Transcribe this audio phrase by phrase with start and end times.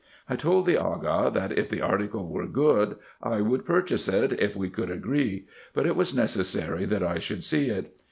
[0.27, 4.55] I told the Aga, that if the article were good, I would purchase it, if
[4.55, 7.95] we could agree; but it was necessary that I should see it.